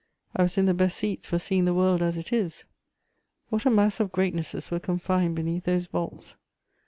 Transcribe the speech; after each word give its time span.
I 0.35 0.41
was 0.41 0.57
in 0.57 0.65
the 0.65 0.73
best 0.73 0.97
seats 0.97 1.27
for 1.27 1.37
seeing 1.37 1.65
the 1.65 1.75
world 1.75 2.01
as 2.01 2.17
it 2.17 2.33
is. 2.33 2.65
What 3.49 3.67
a 3.67 3.69
mass 3.69 3.99
of 3.99 4.11
greatnesses 4.11 4.71
were 4.71 4.79
confined 4.79 5.35
beneath 5.35 5.65
those 5.65 5.85
vaults! 5.85 6.35